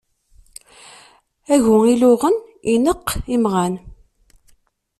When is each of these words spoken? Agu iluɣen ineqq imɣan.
Agu 1.53 1.75
iluɣen 1.93 2.35
ineqq 2.73 3.07
imɣan. 3.35 3.73